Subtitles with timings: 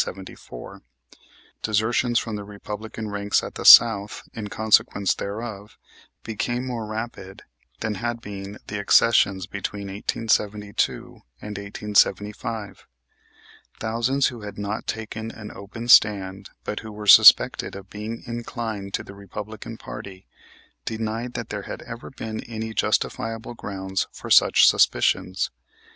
[1.61, 5.77] Desertions from the Republican ranks at the South, in consequence thereof,
[6.23, 7.43] became more rapid
[7.81, 12.87] than had been the accessions between 1872 and 1875.
[13.79, 18.95] Thousands who had not taken an open stand, but who were suspected of being inclined
[18.95, 20.25] to the Republican party,
[20.83, 25.51] denied that there had ever been any justifiable grounds for such suspicions.